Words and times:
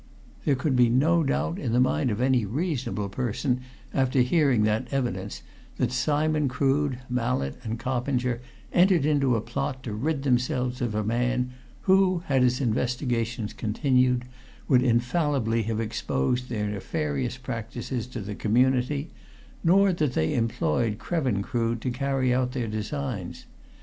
There 0.45 0.55
could 0.55 0.75
be 0.75 0.89
no 0.89 1.21
doubt 1.21 1.59
in 1.59 1.73
the 1.73 1.79
mind 1.79 2.09
of 2.09 2.19
any 2.21 2.43
reasonable 2.43 3.07
person 3.07 3.61
after 3.93 4.21
hearing 4.21 4.63
that 4.63 4.87
evidence, 4.91 5.43
that 5.77 5.91
Simon 5.91 6.47
Crood, 6.47 6.97
Mallett 7.07 7.57
and 7.63 7.77
Coppinger 7.77 8.41
entered 8.73 9.05
into 9.05 9.35
a 9.35 9.41
plot 9.41 9.83
to 9.83 9.93
rid 9.93 10.23
themselves 10.23 10.81
of 10.81 10.95
a 10.95 11.03
man 11.03 11.51
who, 11.81 12.23
had 12.25 12.41
his 12.41 12.59
investigations 12.61 13.53
continued, 13.53 14.25
would 14.67 14.81
infallibly 14.81 15.61
have 15.61 15.79
exposed 15.79 16.49
their 16.49 16.67
nefarious 16.67 17.37
practices 17.37 18.07
to 18.07 18.21
the 18.21 18.33
community, 18.33 19.11
nor 19.63 19.93
that 19.93 20.13
they 20.13 20.33
employed 20.33 20.97
Krevin 20.97 21.43
Crood 21.43 21.79
to 21.83 21.91
carry 21.91 22.33
out 22.33 22.53
their 22.53 22.67
designs. 22.67 23.45